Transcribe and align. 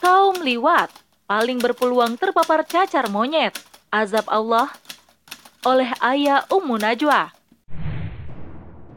Kaum 0.00 0.40
liwat 0.40 0.88
paling 1.28 1.60
berpeluang 1.60 2.16
terpapar 2.16 2.64
cacar 2.64 3.12
monyet. 3.12 3.52
Azab 3.92 4.24
Allah 4.32 4.72
oleh 5.60 5.92
Ayah 6.00 6.48
Ummu 6.48 6.80
Najwa. 6.80 7.36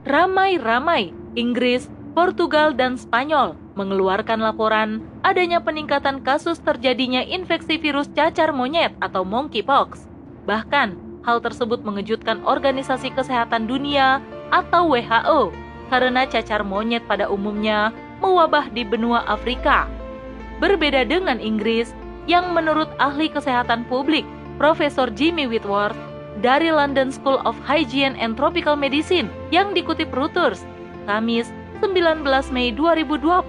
Ramai-ramai 0.07 1.11
Inggris, 1.35 1.91
Portugal, 2.15 2.71
dan 2.71 2.95
Spanyol 2.95 3.59
mengeluarkan 3.75 4.39
laporan 4.39 5.03
adanya 5.27 5.59
peningkatan 5.59 6.23
kasus 6.23 6.63
terjadinya 6.63 7.19
infeksi 7.19 7.75
virus 7.75 8.07
cacar 8.15 8.55
monyet 8.55 8.95
atau 9.03 9.27
monkeypox. 9.27 10.07
Bahkan, 10.47 11.19
hal 11.27 11.43
tersebut 11.43 11.83
mengejutkan 11.83 12.47
Organisasi 12.47 13.11
Kesehatan 13.11 13.67
Dunia 13.67 14.23
atau 14.55 14.87
WHO 14.87 15.51
karena 15.91 16.23
cacar 16.31 16.63
monyet 16.63 17.03
pada 17.11 17.27
umumnya 17.27 17.91
mewabah 18.23 18.71
di 18.71 18.87
benua 18.87 19.27
Afrika. 19.27 20.02
Berbeda 20.63 21.03
dengan 21.03 21.43
Inggris, 21.43 21.91
yang 22.23 22.55
menurut 22.55 22.87
ahli 22.95 23.27
kesehatan 23.27 23.83
publik, 23.91 24.23
Profesor 24.55 25.11
Jimmy 25.11 25.43
Whitworth, 25.43 25.99
dari 26.39 26.71
London 26.71 27.11
School 27.11 27.43
of 27.43 27.59
Hygiene 27.67 28.15
and 28.15 28.39
Tropical 28.39 28.79
Medicine 28.79 29.27
yang 29.51 29.75
dikutip 29.75 30.07
Reuters, 30.15 30.63
Kamis 31.03 31.51
19 31.83 32.23
Mei 32.55 32.71
2022, 32.71 33.43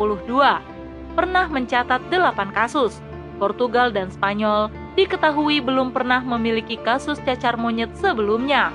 pernah 1.14 1.46
mencatat 1.46 2.02
8 2.10 2.50
kasus. 2.50 2.98
Portugal 3.38 3.94
dan 3.94 4.10
Spanyol 4.10 4.74
diketahui 4.98 5.62
belum 5.62 5.94
pernah 5.94 6.18
memiliki 6.18 6.74
kasus 6.82 7.22
cacar 7.22 7.54
monyet 7.54 7.94
sebelumnya. 7.94 8.74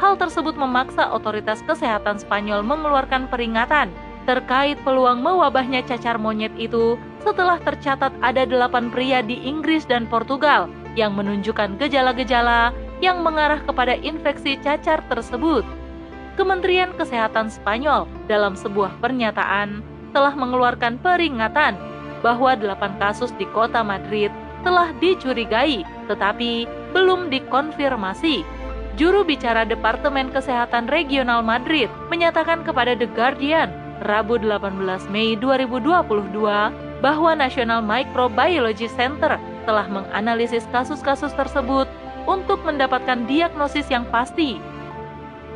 Hal 0.00 0.16
tersebut 0.16 0.56
memaksa 0.56 1.12
otoritas 1.12 1.60
kesehatan 1.68 2.16
Spanyol 2.16 2.64
mengeluarkan 2.64 3.28
peringatan 3.28 3.92
terkait 4.24 4.80
peluang 4.88 5.20
mewabahnya 5.20 5.84
cacar 5.84 6.16
monyet 6.16 6.52
itu 6.56 6.96
setelah 7.24 7.56
tercatat 7.64 8.12
ada 8.20 8.44
delapan 8.44 8.92
pria 8.92 9.24
di 9.24 9.40
Inggris 9.40 9.88
dan 9.88 10.04
Portugal 10.06 10.68
yang 10.94 11.16
menunjukkan 11.16 11.80
gejala-gejala 11.80 12.70
yang 13.02 13.24
mengarah 13.24 13.58
kepada 13.64 13.98
infeksi 13.98 14.60
cacar 14.60 15.02
tersebut. 15.10 15.66
Kementerian 16.38 16.92
Kesehatan 16.94 17.50
Spanyol 17.50 18.06
dalam 18.28 18.54
sebuah 18.54 19.00
pernyataan 19.00 19.82
telah 20.14 20.34
mengeluarkan 20.36 21.00
peringatan 21.02 21.74
bahwa 22.22 22.54
delapan 22.54 22.94
kasus 23.02 23.34
di 23.36 23.48
kota 23.50 23.82
Madrid 23.82 24.30
telah 24.62 24.92
dicurigai 25.02 25.84
tetapi 26.08 26.66
belum 26.94 27.28
dikonfirmasi. 27.28 28.46
Juru 28.94 29.26
bicara 29.26 29.66
Departemen 29.66 30.30
Kesehatan 30.30 30.86
Regional 30.86 31.42
Madrid 31.42 31.90
menyatakan 32.14 32.62
kepada 32.62 32.94
The 32.94 33.10
Guardian 33.10 33.74
Rabu 34.06 34.38
18 34.38 35.10
Mei 35.10 35.34
2022 35.34 36.93
bahwa 37.00 37.34
National 37.34 37.82
Microbiology 37.82 38.90
Center 38.92 39.40
telah 39.64 39.86
menganalisis 39.88 40.68
kasus-kasus 40.70 41.32
tersebut 41.34 41.88
untuk 42.24 42.60
mendapatkan 42.62 43.24
diagnosis 43.28 43.88
yang 43.88 44.04
pasti. 44.08 44.60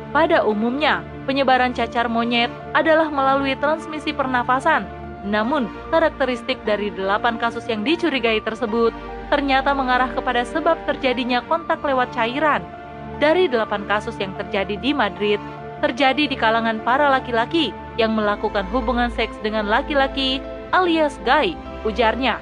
Pada 0.09 0.41
umumnya, 0.41 1.05
penyebaran 1.29 1.73
cacar 1.73 2.09
monyet 2.09 2.49
adalah 2.73 3.13
melalui 3.13 3.53
transmisi 3.61 4.09
pernafasan. 4.09 4.89
Namun, 5.21 5.69
karakteristik 5.93 6.57
dari 6.65 6.89
delapan 6.89 7.37
kasus 7.37 7.67
yang 7.69 7.85
dicurigai 7.85 8.41
tersebut 8.41 8.95
ternyata 9.29 9.75
mengarah 9.77 10.09
kepada 10.09 10.41
sebab 10.41 10.79
terjadinya 10.89 11.45
kontak 11.45 11.85
lewat 11.85 12.09
cairan. 12.17 12.65
Dari 13.21 13.45
delapan 13.45 13.85
kasus 13.85 14.17
yang 14.17 14.33
terjadi 14.39 14.79
di 14.79 14.95
Madrid, 14.95 15.37
terjadi 15.85 16.25
di 16.25 16.35
kalangan 16.39 16.81
para 16.81 17.11
laki-laki 17.11 17.69
yang 17.99 18.15
melakukan 18.15 18.65
hubungan 18.71 19.11
seks 19.11 19.35
dengan 19.43 19.67
laki-laki 19.67 20.41
alias 20.71 21.17
gay, 21.25 21.53
ujarnya. 21.85 22.37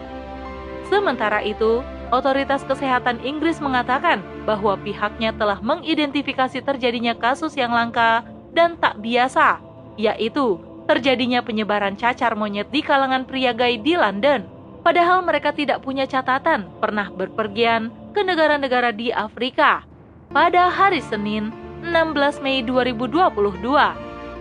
Sementara 0.87 1.43
itu, 1.43 1.83
Otoritas 2.07 2.63
Kesehatan 2.63 3.19
Inggris 3.19 3.59
mengatakan 3.59 4.23
bahwa 4.47 4.79
pihaknya 4.79 5.35
telah 5.35 5.59
mengidentifikasi 5.59 6.63
terjadinya 6.63 7.11
kasus 7.11 7.51
yang 7.59 7.75
langka 7.75 8.23
dan 8.55 8.79
tak 8.79 9.03
biasa, 9.03 9.59
yaitu 9.99 10.55
terjadinya 10.87 11.43
penyebaran 11.43 11.99
cacar 11.99 12.39
monyet 12.39 12.71
di 12.71 12.79
kalangan 12.79 13.27
pria 13.27 13.51
gay 13.51 13.75
di 13.75 13.99
London. 13.99 14.47
Padahal 14.87 15.19
mereka 15.19 15.51
tidak 15.51 15.83
punya 15.83 16.07
catatan 16.07 16.71
pernah 16.79 17.11
berpergian 17.11 17.91
ke 18.15 18.23
negara-negara 18.23 18.95
di 18.95 19.11
Afrika. 19.11 19.83
Pada 20.31 20.71
hari 20.71 21.03
Senin, 21.03 21.51
16 21.83 22.39
Mei 22.39 22.63
2022, 22.63 23.59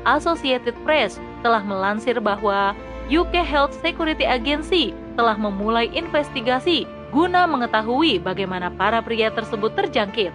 Associated 0.07 0.79
Press 0.87 1.19
telah 1.43 1.67
melansir 1.67 2.23
bahwa 2.23 2.79
UK 3.07 3.39
Health 3.47 3.71
Security 3.79 4.27
Agency 4.27 4.91
telah 5.15 5.39
memulai 5.39 5.87
investigasi 5.95 6.91
guna 7.15 7.47
mengetahui 7.47 8.19
bagaimana 8.19 8.67
para 8.75 8.99
pria 8.99 9.31
tersebut 9.31 9.71
terjangkit 9.79 10.35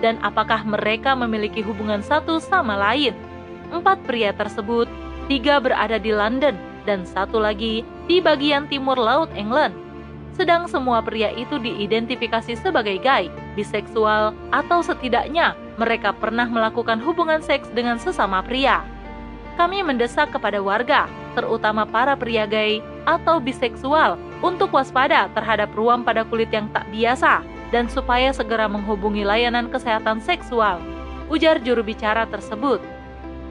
dan 0.00 0.16
apakah 0.24 0.64
mereka 0.64 1.12
memiliki 1.12 1.60
hubungan 1.60 2.00
satu 2.00 2.40
sama 2.40 2.72
lain. 2.72 3.12
Empat 3.68 4.00
pria 4.08 4.32
tersebut, 4.32 4.88
tiga 5.28 5.60
berada 5.60 6.00
di 6.00 6.08
London 6.08 6.56
dan 6.88 7.04
satu 7.04 7.36
lagi 7.36 7.84
di 8.08 8.24
bagian 8.24 8.64
timur 8.64 8.96
laut 8.96 9.28
England. 9.36 9.76
Sedang 10.32 10.68
semua 10.68 11.04
pria 11.04 11.32
itu 11.36 11.60
diidentifikasi 11.60 12.60
sebagai 12.60 12.96
gay, 13.00 13.28
biseksual, 13.56 14.36
atau 14.52 14.80
setidaknya 14.84 15.56
mereka 15.76 16.12
pernah 16.16 16.48
melakukan 16.48 17.00
hubungan 17.00 17.40
seks 17.44 17.68
dengan 17.72 18.00
sesama 18.00 18.40
pria. 18.40 18.84
Kami 19.56 19.80
mendesak 19.80 20.36
kepada 20.36 20.60
warga, 20.60 21.08
terutama 21.32 21.88
para 21.88 22.12
pria 22.12 22.44
gay 22.44 22.84
atau 23.08 23.40
biseksual, 23.40 24.20
untuk 24.44 24.68
waspada 24.76 25.32
terhadap 25.32 25.72
ruam 25.72 26.04
pada 26.04 26.20
kulit 26.28 26.52
yang 26.52 26.68
tak 26.76 26.84
biasa 26.92 27.40
dan 27.72 27.88
supaya 27.88 28.30
segera 28.36 28.68
menghubungi 28.68 29.24
layanan 29.24 29.72
kesehatan 29.72 30.20
seksual, 30.20 30.76
ujar 31.32 31.56
juru 31.64 31.80
bicara 31.80 32.28
tersebut. 32.28 32.78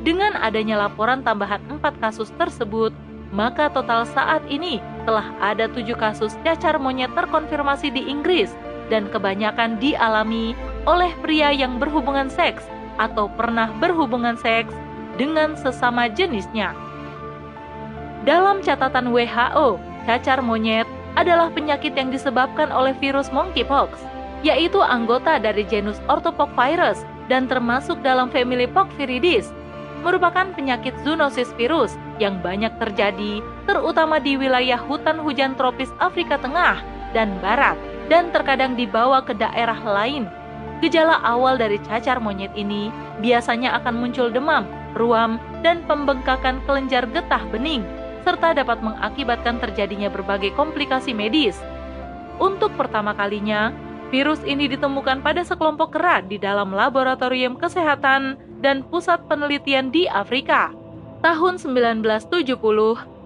Dengan 0.05 0.37
adanya 0.37 0.85
laporan 0.85 1.25
tambahan 1.25 1.65
empat 1.65 1.97
kasus 1.97 2.29
tersebut, 2.37 2.93
maka 3.33 3.73
total 3.73 4.05
saat 4.05 4.45
ini 4.45 4.77
telah 5.09 5.33
ada 5.41 5.65
tujuh 5.65 5.97
kasus 5.97 6.37
cacar 6.45 6.77
monyet 6.77 7.09
terkonfirmasi 7.17 7.89
di 7.89 8.05
Inggris 8.05 8.53
dan 8.93 9.09
kebanyakan 9.09 9.81
dialami 9.81 10.53
oleh 10.85 11.09
pria 11.25 11.49
yang 11.49 11.81
berhubungan 11.81 12.29
seks 12.29 12.69
atau 13.01 13.25
pernah 13.33 13.73
berhubungan 13.81 14.37
seks 14.37 14.71
dengan 15.15 15.55
sesama 15.55 16.11
jenisnya. 16.11 16.75
Dalam 18.25 18.59
catatan 18.65 19.13
WHO, 19.13 19.77
cacar 20.09 20.41
monyet 20.41 20.89
adalah 21.15 21.47
penyakit 21.53 21.95
yang 21.95 22.11
disebabkan 22.11 22.73
oleh 22.73 22.91
virus 22.99 23.31
monkeypox, 23.31 23.95
yaitu 24.41 24.81
anggota 24.83 25.39
dari 25.39 25.63
genus 25.63 26.01
Orthopoxvirus 26.11 27.05
dan 27.31 27.49
termasuk 27.49 28.01
dalam 28.05 28.29
famili 28.29 28.69
Poxviridis, 28.69 29.49
merupakan 30.05 30.45
penyakit 30.53 30.93
zoonosis 31.01 31.49
virus 31.57 31.97
yang 32.21 32.37
banyak 32.45 32.69
terjadi 32.77 33.41
terutama 33.65 34.21
di 34.21 34.37
wilayah 34.37 34.77
hutan 34.77 35.17
hujan 35.17 35.57
tropis 35.57 35.89
Afrika 35.97 36.37
Tengah 36.37 36.85
dan 37.17 37.33
Barat 37.41 37.73
dan 38.05 38.29
terkadang 38.29 38.77
dibawa 38.77 39.25
ke 39.25 39.33
daerah 39.33 39.77
lain. 39.81 40.29
Gejala 40.83 41.17
awal 41.25 41.57
dari 41.57 41.81
cacar 41.81 42.21
monyet 42.21 42.53
ini 42.53 42.93
biasanya 43.23 43.73
akan 43.81 43.95
muncul 43.97 44.29
demam, 44.29 44.69
ruam, 44.95 45.37
dan 45.61 45.83
pembengkakan 45.85 46.63
kelenjar 46.63 47.05
getah 47.11 47.43
bening 47.51 47.85
serta 48.25 48.57
dapat 48.57 48.81
mengakibatkan 48.81 49.61
terjadinya 49.61 50.09
berbagai 50.09 50.49
komplikasi 50.57 51.13
medis. 51.13 51.61
Untuk 52.41 52.73
pertama 52.73 53.13
kalinya, 53.13 53.69
virus 54.09 54.41
ini 54.43 54.65
ditemukan 54.65 55.21
pada 55.21 55.45
sekelompok 55.45 55.93
kera 55.93 56.25
di 56.25 56.41
dalam 56.41 56.73
laboratorium 56.73 57.53
kesehatan 57.55 58.35
dan 58.65 58.81
pusat 58.89 59.21
penelitian 59.29 59.93
di 59.93 60.09
Afrika. 60.09 60.73
Tahun 61.21 61.61
1970 61.61 62.57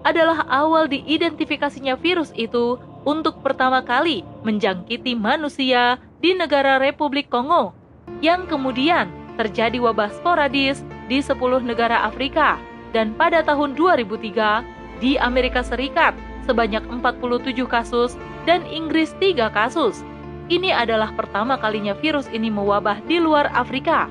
adalah 0.04 0.44
awal 0.48 0.88
diidentifikasinya 0.88 1.96
virus 1.96 2.32
itu 2.36 2.76
untuk 3.04 3.40
pertama 3.40 3.80
kali 3.80 4.20
menjangkiti 4.44 5.16
manusia 5.16 5.96
di 6.20 6.36
negara 6.36 6.76
Republik 6.76 7.32
Kongo, 7.32 7.72
yang 8.20 8.44
kemudian 8.44 9.08
terjadi 9.40 9.80
wabah 9.80 10.12
sporadis 10.12 10.84
di 11.10 11.18
10 11.18 11.66
negara 11.66 12.06
Afrika, 12.06 12.62
dan 12.94 13.18
pada 13.18 13.42
tahun 13.42 13.74
2003 13.74 14.62
di 15.02 15.18
Amerika 15.18 15.66
Serikat 15.66 16.14
sebanyak 16.46 16.86
47 16.86 17.66
kasus 17.66 18.14
dan 18.46 18.62
Inggris 18.70 19.10
3 19.18 19.50
kasus. 19.50 20.06
Ini 20.50 20.74
adalah 20.74 21.14
pertama 21.14 21.58
kalinya 21.58 21.94
virus 21.98 22.30
ini 22.30 22.50
mewabah 22.50 23.02
di 23.06 23.18
luar 23.18 23.50
Afrika. 23.54 24.06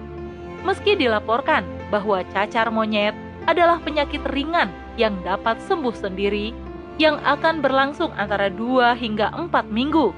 Meski 0.67 0.95
dilaporkan 0.95 1.63
bahwa 1.87 2.23
cacar 2.35 2.67
monyet 2.71 3.15
adalah 3.47 3.79
penyakit 3.79 4.23
ringan 4.35 4.71
yang 4.99 5.15
dapat 5.23 5.59
sembuh 5.67 5.95
sendiri 5.95 6.51
yang 6.99 7.15
akan 7.23 7.63
berlangsung 7.63 8.11
antara 8.19 8.51
2 8.51 8.95
hingga 8.99 9.31
4 9.31 9.71
minggu. 9.71 10.11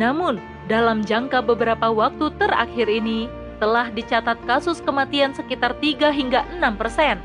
Namun, 0.00 0.40
dalam 0.68 1.04
jangka 1.04 1.44
beberapa 1.44 1.92
waktu 1.92 2.32
terakhir 2.40 2.88
ini 2.88 3.28
telah 3.64 3.88
dicatat 3.88 4.36
kasus 4.44 4.84
kematian 4.84 5.32
sekitar 5.32 5.72
3 5.80 6.12
hingga 6.12 6.44
6 6.60 6.76
persen 6.76 7.16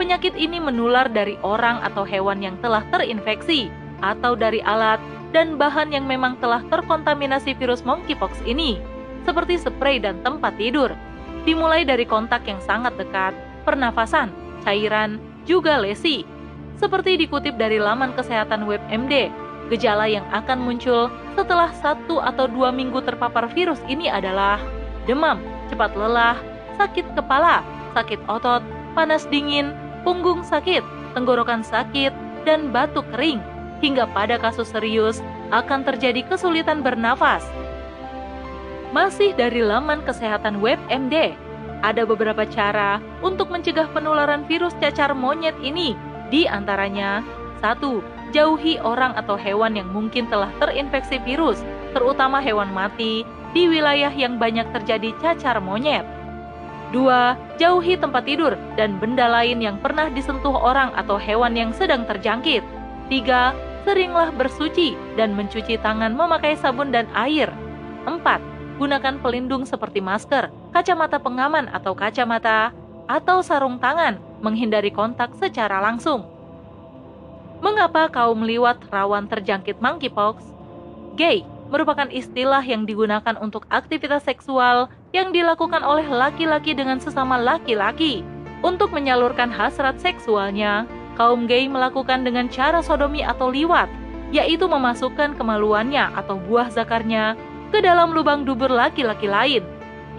Penyakit 0.00 0.32
ini 0.32 0.56
menular 0.56 1.12
dari 1.12 1.36
orang 1.44 1.84
atau 1.84 2.08
hewan 2.08 2.40
yang 2.40 2.56
telah 2.64 2.80
terinfeksi, 2.88 3.68
atau 4.00 4.32
dari 4.32 4.64
alat 4.64 4.96
dan 5.28 5.60
bahan 5.60 5.92
yang 5.92 6.08
memang 6.08 6.40
telah 6.40 6.64
terkontaminasi 6.72 7.52
virus 7.60 7.84
monkeypox 7.84 8.32
ini, 8.48 8.80
seperti 9.28 9.60
spray 9.60 10.00
dan 10.00 10.16
tempat 10.24 10.56
tidur. 10.56 10.96
Dimulai 11.44 11.84
dari 11.84 12.08
kontak 12.08 12.48
yang 12.48 12.56
sangat 12.64 12.96
dekat, 12.96 13.36
pernafasan, 13.68 14.32
cairan, 14.64 15.20
juga 15.44 15.76
lesi. 15.76 16.24
Seperti 16.80 17.20
dikutip 17.20 17.60
dari 17.60 17.76
laman 17.76 18.16
kesehatan 18.16 18.64
WebMD, 18.64 19.28
gejala 19.68 20.08
yang 20.08 20.24
akan 20.32 20.64
muncul 20.64 21.12
setelah 21.36 21.68
satu 21.76 22.24
atau 22.24 22.48
dua 22.48 22.72
minggu 22.72 23.04
terpapar 23.04 23.52
virus 23.52 23.84
ini 23.84 24.08
adalah 24.08 24.56
demam, 25.04 25.44
cepat 25.70 25.94
lelah, 25.94 26.36
sakit 26.76 27.06
kepala, 27.14 27.62
sakit 27.94 28.18
otot, 28.26 28.60
panas 28.98 29.24
dingin, 29.30 29.72
punggung 30.02 30.42
sakit, 30.42 30.82
tenggorokan 31.14 31.62
sakit, 31.62 32.10
dan 32.42 32.74
batuk 32.74 33.06
kering. 33.14 33.38
Hingga 33.80 34.12
pada 34.12 34.36
kasus 34.36 34.68
serius 34.68 35.24
akan 35.54 35.88
terjadi 35.88 36.20
kesulitan 36.28 36.84
bernafas. 36.84 37.40
Masih 38.92 39.32
dari 39.32 39.64
laman 39.64 40.04
kesehatan 40.04 40.60
WebMD, 40.60 41.32
ada 41.80 42.02
beberapa 42.04 42.44
cara 42.44 43.00
untuk 43.24 43.48
mencegah 43.48 43.88
penularan 43.96 44.44
virus 44.44 44.76
cacar 44.82 45.16
monyet 45.16 45.56
ini. 45.64 45.96
Di 46.28 46.44
antaranya, 46.44 47.24
satu, 47.64 48.04
jauhi 48.36 48.76
orang 48.84 49.16
atau 49.16 49.34
hewan 49.34 49.80
yang 49.80 49.88
mungkin 49.88 50.28
telah 50.28 50.52
terinfeksi 50.60 51.16
virus, 51.24 51.64
terutama 51.96 52.38
hewan 52.44 52.68
mati 52.70 53.24
di 53.50 53.66
wilayah 53.66 54.10
yang 54.14 54.38
banyak 54.38 54.66
terjadi 54.70 55.10
cacar 55.18 55.58
monyet. 55.58 56.06
2. 56.90 57.58
Jauhi 57.58 57.94
tempat 57.94 58.26
tidur 58.26 58.58
dan 58.74 58.98
benda 58.98 59.30
lain 59.30 59.62
yang 59.62 59.78
pernah 59.78 60.10
disentuh 60.10 60.54
orang 60.54 60.90
atau 60.98 61.14
hewan 61.14 61.54
yang 61.54 61.70
sedang 61.70 62.02
terjangkit. 62.02 62.62
3. 63.10 63.86
Seringlah 63.86 64.34
bersuci 64.34 64.98
dan 65.14 65.32
mencuci 65.34 65.78
tangan 65.80 66.12
memakai 66.14 66.58
sabun 66.58 66.90
dan 66.90 67.06
air. 67.14 67.50
4. 68.06 68.18
Gunakan 68.82 69.22
pelindung 69.22 69.62
seperti 69.68 70.02
masker, 70.02 70.50
kacamata 70.74 71.20
pengaman 71.20 71.70
atau 71.70 71.94
kacamata, 71.94 72.74
atau 73.06 73.42
sarung 73.42 73.76
tangan, 73.78 74.18
menghindari 74.40 74.90
kontak 74.90 75.34
secara 75.36 75.82
langsung. 75.82 76.26
Mengapa 77.60 78.08
kaum 78.08 78.40
liwat 78.40 78.88
rawan 78.88 79.28
terjangkit 79.28 79.78
monkeypox? 79.84 80.40
Gay 81.18 81.44
merupakan 81.70 82.10
istilah 82.10 82.60
yang 82.60 82.84
digunakan 82.84 83.38
untuk 83.38 83.64
aktivitas 83.70 84.26
seksual 84.26 84.90
yang 85.14 85.30
dilakukan 85.30 85.80
oleh 85.86 86.04
laki-laki 86.04 86.74
dengan 86.74 86.98
sesama 86.98 87.38
laki-laki. 87.38 88.26
Untuk 88.60 88.92
menyalurkan 88.92 89.48
hasrat 89.48 89.96
seksualnya, 90.02 90.84
kaum 91.16 91.48
gay 91.48 91.64
melakukan 91.70 92.26
dengan 92.26 92.50
cara 92.52 92.84
sodomi 92.84 93.24
atau 93.24 93.48
liwat, 93.48 93.88
yaitu 94.34 94.68
memasukkan 94.68 95.38
kemaluannya 95.38 96.12
atau 96.12 96.36
buah 96.36 96.68
zakarnya 96.68 97.38
ke 97.70 97.80
dalam 97.80 98.12
lubang 98.12 98.44
dubur 98.44 98.68
laki-laki 98.68 99.30
lain. 99.30 99.64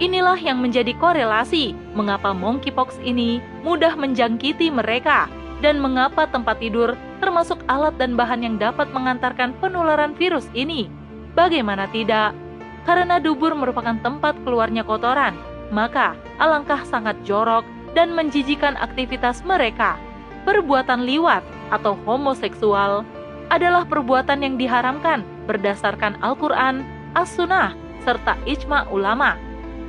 Inilah 0.00 0.40
yang 0.40 0.58
menjadi 0.58 0.96
korelasi 0.96 1.76
mengapa 1.94 2.32
monkeypox 2.32 2.96
ini 3.04 3.44
mudah 3.62 3.94
menjangkiti 3.94 4.72
mereka 4.72 5.28
dan 5.62 5.78
mengapa 5.78 6.26
tempat 6.26 6.58
tidur 6.58 6.98
termasuk 7.22 7.62
alat 7.70 7.94
dan 8.00 8.18
bahan 8.18 8.42
yang 8.42 8.56
dapat 8.58 8.90
mengantarkan 8.90 9.54
penularan 9.62 10.16
virus 10.18 10.50
ini. 10.56 10.90
Bagaimana 11.32 11.88
tidak? 11.88 12.36
Karena 12.84 13.16
dubur 13.16 13.56
merupakan 13.56 13.96
tempat 14.04 14.36
keluarnya 14.44 14.84
kotoran, 14.84 15.32
maka 15.72 16.12
alangkah 16.36 16.84
sangat 16.84 17.16
jorok 17.24 17.64
dan 17.96 18.12
menjijikan 18.12 18.76
aktivitas 18.76 19.40
mereka. 19.46 19.96
Perbuatan 20.44 21.08
liwat 21.08 21.40
atau 21.72 21.96
homoseksual 22.04 23.06
adalah 23.48 23.88
perbuatan 23.88 24.44
yang 24.44 24.54
diharamkan 24.60 25.24
berdasarkan 25.48 26.20
Al-Quran, 26.20 26.84
As-Sunnah, 27.16 27.72
serta 28.04 28.36
ijma 28.44 28.90
ulama. 28.92 29.38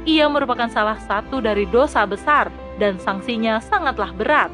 Ia 0.04 0.30
merupakan 0.30 0.70
salah 0.70 1.00
satu 1.00 1.42
dari 1.42 1.68
dosa 1.68 2.06
besar 2.08 2.52
dan 2.78 3.02
sanksinya 3.02 3.60
sangatlah 3.60 4.12
berat. 4.16 4.52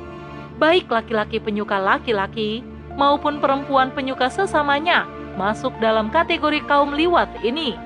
Baik 0.57 0.89
laki-laki 0.89 1.41
penyuka 1.41 1.77
laki-laki 1.81 2.61
maupun 2.95 3.41
perempuan 3.41 3.89
penyuka 3.91 4.29
sesamanya 4.29 5.18
masuk 5.35 5.75
dalam 5.83 6.09
kategori 6.09 6.63
kaum 6.65 6.95
liwat 6.95 7.29
ini. 7.43 7.77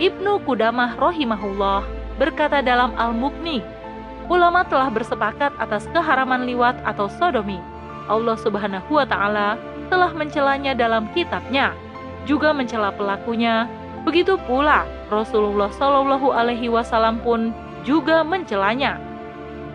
Ibnu 0.00 0.42
Kudamah 0.48 0.96
rohimahullah 0.96 1.84
berkata 2.16 2.64
dalam 2.64 2.96
Al-Mukni, 2.96 3.60
ulama 4.32 4.64
telah 4.64 4.88
bersepakat 4.88 5.52
atas 5.60 5.84
keharaman 5.92 6.48
liwat 6.48 6.78
atau 6.88 7.10
sodomi. 7.20 7.60
Allah 8.08 8.34
Subhanahu 8.40 8.96
wa 8.96 9.04
taala 9.04 9.60
telah 9.92 10.10
mencelanya 10.14 10.72
dalam 10.72 11.10
kitabnya, 11.12 11.76
juga 12.24 12.54
mencela 12.54 12.94
pelakunya. 12.94 13.68
Begitu 14.06 14.40
pula 14.48 14.88
Rasulullah 15.12 15.68
Shallallahu 15.76 16.32
alaihi 16.32 16.72
wasallam 16.72 17.20
pun 17.20 17.52
juga 17.84 18.24
mencelanya. 18.24 18.96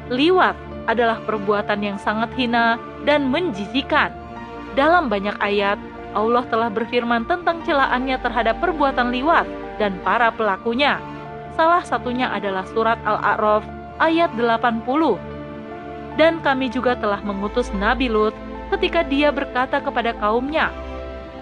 Liwat 0.09 0.57
adalah 0.89 1.21
perbuatan 1.25 1.81
yang 1.81 1.97
sangat 2.01 2.33
hina 2.33 2.77
dan 3.05 3.29
menjijikan. 3.29 4.13
Dalam 4.73 5.07
banyak 5.09 5.37
ayat, 5.41 5.77
Allah 6.15 6.47
telah 6.47 6.71
berfirman 6.71 7.27
tentang 7.27 7.59
celaannya 7.67 8.17
terhadap 8.23 8.63
perbuatan 8.63 9.11
liwat 9.11 9.43
dan 9.77 9.99
para 10.01 10.31
pelakunya. 10.31 10.97
Salah 11.53 11.83
satunya 11.83 12.31
adalah 12.31 12.63
surat 12.71 12.95
Al-A'raf 13.03 13.63
ayat 13.99 14.31
80. 14.35 15.19
Dan 16.15 16.39
kami 16.39 16.71
juga 16.71 16.95
telah 16.95 17.19
mengutus 17.19 17.69
Nabi 17.75 18.07
Lut 18.07 18.31
ketika 18.71 19.03
dia 19.03 19.29
berkata 19.35 19.83
kepada 19.83 20.15
kaumnya. 20.15 20.71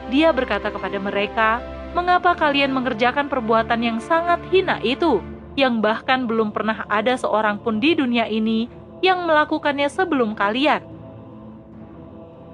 Dia 0.09 0.33
berkata 0.33 0.73
kepada 0.73 0.97
mereka, 0.97 1.61
"Mengapa 1.93 2.33
kalian 2.33 2.73
mengerjakan 2.73 3.29
perbuatan 3.29 3.79
yang 3.79 3.97
sangat 4.01 4.41
hina 4.49 4.81
itu, 4.81 5.21
yang 5.53 5.79
bahkan 5.79 6.25
belum 6.25 6.49
pernah 6.49 6.89
ada 6.89 7.13
seorang 7.13 7.61
pun 7.61 7.77
di 7.77 7.93
dunia 7.93 8.25
ini 8.25 8.65
yang 9.05 9.23
melakukannya 9.29 9.87
sebelum 9.87 10.33
kalian?" 10.33 10.81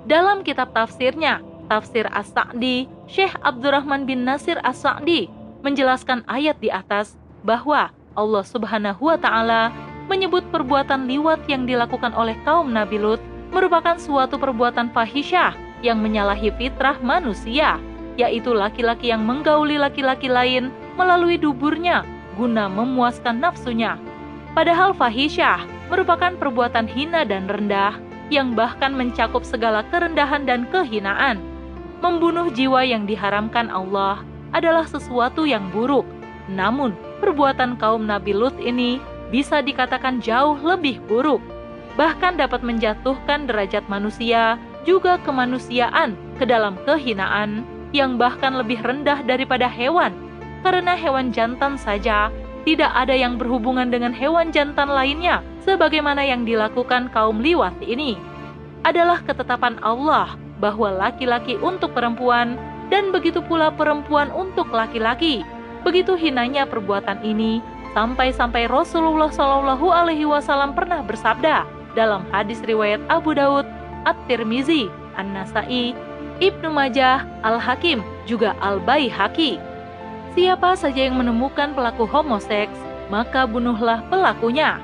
Dalam 0.05 0.43
kitab 0.43 0.75
tafsirnya, 0.75 1.43
Tafsir 1.69 2.09
As-Sa'di, 2.09 2.89
Syekh 3.05 3.37
Abdurrahman 3.45 4.09
bin 4.09 4.25
Nasir 4.25 4.57
As-Sa'di 4.65 5.29
menjelaskan 5.61 6.25
ayat 6.25 6.57
di 6.57 6.73
atas 6.73 7.13
bahwa 7.45 7.93
Allah 8.17 8.43
Subhanahu 8.43 9.05
wa 9.05 9.17
taala 9.21 9.69
menyebut 10.09 10.43
perbuatan 10.49 11.05
liwat 11.05 11.45
yang 11.45 11.69
dilakukan 11.69 12.11
oleh 12.17 12.33
kaum 12.43 12.73
Nabi 12.73 12.97
Lut 12.97 13.21
merupakan 13.53 13.95
suatu 14.01 14.41
perbuatan 14.41 14.89
fahisyah 14.91 15.53
yang 15.85 16.01
menyalahi 16.01 16.51
fitrah 16.57 16.97
manusia, 16.99 17.77
yaitu 18.19 18.51
laki-laki 18.51 19.13
yang 19.13 19.23
menggauli 19.23 19.79
laki-laki 19.79 20.27
lain 20.27 20.73
melalui 20.99 21.39
duburnya 21.39 22.03
guna 22.35 22.67
memuaskan 22.67 23.39
nafsunya. 23.39 23.95
Padahal 24.57 24.91
fahisyah 24.97 25.63
merupakan 25.87 26.33
perbuatan 26.35 26.89
hina 26.89 27.23
dan 27.23 27.45
rendah 27.45 27.95
yang 28.33 28.53
bahkan 28.53 28.93
mencakup 28.93 29.41
segala 29.41 29.85
kerendahan 29.89 30.45
dan 30.45 30.65
kehinaan. 30.69 31.41
Membunuh 31.99 32.47
jiwa 32.47 32.87
yang 32.87 33.03
diharamkan 33.03 33.67
Allah 33.67 34.23
adalah 34.55 34.87
sesuatu 34.87 35.43
yang 35.43 35.67
buruk. 35.75 36.07
Namun, 36.47 36.95
perbuatan 37.19 37.75
kaum 37.75 38.07
Nabi 38.07 38.31
Lut 38.31 38.55
ini 38.55 39.03
bisa 39.29 39.59
dikatakan 39.59 40.23
jauh 40.23 40.55
lebih 40.63 41.03
buruk. 41.11 41.43
Bahkan 41.99 42.39
dapat 42.39 42.63
menjatuhkan 42.63 43.45
derajat 43.45 43.83
manusia 43.91 44.55
juga 44.87 45.19
kemanusiaan 45.27 46.15
ke 46.39 46.47
dalam 46.47 46.79
kehinaan 46.87 47.67
yang 47.91 48.15
bahkan 48.15 48.55
lebih 48.55 48.79
rendah 48.79 49.19
daripada 49.27 49.67
hewan. 49.67 50.15
Karena 50.63 50.95
hewan 50.95 51.35
jantan 51.35 51.75
saja 51.75 52.31
tidak 52.63 52.91
ada 52.95 53.11
yang 53.11 53.35
berhubungan 53.35 53.91
dengan 53.91 54.15
hewan 54.15 54.55
jantan 54.55 54.87
lainnya 54.87 55.43
sebagaimana 55.67 56.23
yang 56.23 56.47
dilakukan 56.47 57.11
kaum 57.11 57.43
liwat 57.43 57.75
ini. 57.83 58.15
Adalah 58.87 59.19
ketetapan 59.27 59.75
Allah 59.83 60.39
bahwa 60.59 60.91
laki-laki 60.91 61.55
untuk 61.59 61.95
perempuan 61.95 62.59
dan 62.91 63.09
begitu 63.15 63.39
pula 63.39 63.71
perempuan 63.71 64.29
untuk 64.35 64.69
laki-laki. 64.69 65.41
Begitu 65.87 66.19
hinanya 66.19 66.67
perbuatan 66.67 67.23
ini 67.23 67.63
sampai-sampai 67.95 68.67
Rasulullah 68.67 69.31
Shallallahu 69.31 69.87
Alaihi 69.89 70.27
Wasallam 70.27 70.75
pernah 70.75 71.01
bersabda 71.01 71.65
dalam 71.97 72.27
hadis 72.29 72.61
riwayat 72.67 73.01
Abu 73.09 73.33
Daud, 73.33 73.65
At-Tirmizi, 74.05 74.91
An-Nasai, 75.17 75.95
Ibnu 76.39 76.69
Majah, 76.69 77.25
Al-Hakim, 77.43 78.03
juga 78.27 78.53
Al-Baihaqi. 78.61 79.59
Siapa 80.37 80.77
saja 80.77 81.09
yang 81.09 81.17
menemukan 81.17 81.73
pelaku 81.73 82.05
homoseks, 82.05 82.75
maka 83.09 83.49
bunuhlah 83.49 84.05
pelakunya. 84.07 84.77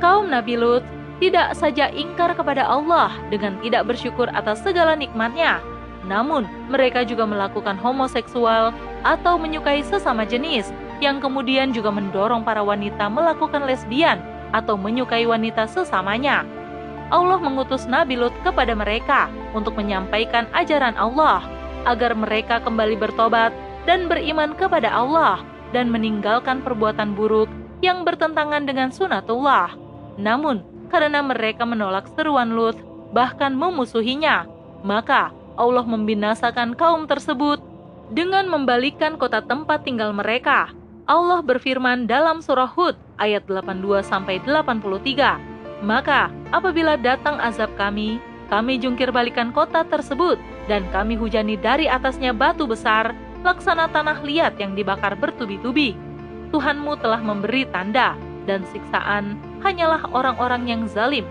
Kaum 0.00 0.32
Nabi 0.32 0.56
Lut 0.56 0.82
tidak 1.22 1.56
saja 1.56 1.88
ingkar 1.92 2.36
kepada 2.36 2.66
Allah 2.66 3.12
dengan 3.32 3.56
tidak 3.64 3.88
bersyukur 3.88 4.28
atas 4.32 4.60
segala 4.60 4.92
nikmatnya, 4.92 5.64
namun, 6.06 6.46
mereka 6.70 7.02
juga 7.02 7.26
melakukan 7.26 7.74
homoseksual 7.74 8.70
atau 9.02 9.34
menyukai 9.36 9.82
sesama 9.82 10.22
jenis, 10.22 10.70
yang 11.02 11.18
kemudian 11.18 11.74
juga 11.74 11.90
mendorong 11.90 12.46
para 12.46 12.62
wanita 12.62 13.10
melakukan 13.10 13.66
lesbian 13.66 14.22
atau 14.54 14.78
menyukai 14.78 15.26
wanita 15.26 15.66
sesamanya. 15.66 16.46
Allah 17.10 17.38
mengutus 17.38 17.86
Nabi 17.86 18.18
Lut 18.18 18.34
kepada 18.42 18.74
mereka 18.74 19.30
untuk 19.52 19.74
menyampaikan 19.78 20.46
ajaran 20.54 20.94
Allah. 20.96 21.42
agar 21.86 22.18
mereka 22.18 22.58
kembali 22.66 22.98
bertobat 22.98 23.54
dan 23.86 24.10
beriman 24.10 24.58
kepada 24.58 24.90
Allah 24.90 25.38
dan 25.70 25.86
meninggalkan 25.86 26.58
perbuatan 26.58 27.14
buruk 27.14 27.46
yang 27.78 28.02
bertentangan 28.02 28.66
dengan 28.66 28.90
sunatullah. 28.90 29.70
Namun, 30.18 30.66
karena 30.88 31.22
mereka 31.22 31.66
menolak 31.66 32.10
seruan 32.14 32.54
Lut, 32.54 32.78
bahkan 33.14 33.54
memusuhinya, 33.54 34.46
maka 34.82 35.34
Allah 35.56 35.84
membinasakan 35.84 36.76
kaum 36.76 37.08
tersebut 37.08 37.58
dengan 38.12 38.46
membalikkan 38.46 39.18
kota 39.18 39.42
tempat 39.42 39.82
tinggal 39.82 40.14
mereka. 40.14 40.70
Allah 41.06 41.38
berfirman 41.42 42.10
dalam 42.10 42.42
surah 42.42 42.66
Hud 42.66 42.98
ayat 43.22 43.46
82 43.46 44.02
sampai 44.02 44.42
83. 44.42 45.82
Maka 45.86 46.32
apabila 46.50 46.98
datang 46.98 47.38
azab 47.38 47.70
kami, 47.78 48.18
kami 48.50 48.78
jungkir 48.78 49.10
balikan 49.10 49.50
kota 49.50 49.82
tersebut 49.86 50.38
dan 50.66 50.86
kami 50.90 51.14
hujani 51.18 51.58
dari 51.58 51.86
atasnya 51.90 52.30
batu 52.34 52.66
besar 52.66 53.14
laksana 53.46 53.86
tanah 53.90 54.22
liat 54.26 54.58
yang 54.58 54.74
dibakar 54.74 55.14
bertubi-tubi. 55.14 55.94
Tuhanmu 56.50 56.98
telah 57.02 57.22
memberi 57.22 57.66
tanda 57.70 58.18
dan 58.46 58.62
siksaan 58.70 59.38
hanyalah 59.60 60.04
orang-orang 60.12 60.68
yang 60.68 60.82
zalim. 60.88 61.24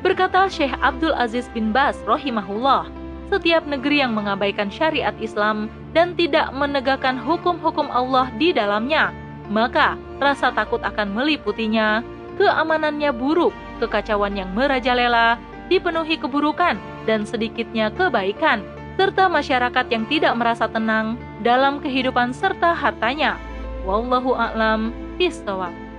Berkata 0.00 0.48
Syekh 0.48 0.72
Abdul 0.80 1.12
Aziz 1.12 1.52
bin 1.52 1.76
Bas 1.76 2.00
rahimahullah, 2.08 2.88
setiap 3.28 3.68
negeri 3.68 4.00
yang 4.00 4.16
mengabaikan 4.16 4.72
syariat 4.72 5.14
Islam 5.20 5.68
dan 5.92 6.16
tidak 6.16 6.50
menegakkan 6.56 7.20
hukum-hukum 7.20 7.86
Allah 7.92 8.32
di 8.40 8.50
dalamnya, 8.50 9.12
maka 9.52 10.00
rasa 10.18 10.50
takut 10.56 10.80
akan 10.80 11.12
meliputinya, 11.12 12.00
keamanannya 12.40 13.12
buruk, 13.12 13.52
kekacauan 13.78 14.40
yang 14.40 14.48
merajalela, 14.56 15.36
dipenuhi 15.68 16.16
keburukan 16.16 16.80
dan 17.04 17.28
sedikitnya 17.28 17.92
kebaikan, 17.92 18.64
serta 18.96 19.28
masyarakat 19.28 19.86
yang 19.92 20.04
tidak 20.08 20.32
merasa 20.36 20.64
tenang 20.68 21.20
dalam 21.44 21.80
kehidupan 21.80 22.32
serta 22.32 22.72
hartanya. 22.72 23.36
Wallahu 23.84 24.36
a'lam 24.36 24.92
bishawab. 25.16 25.89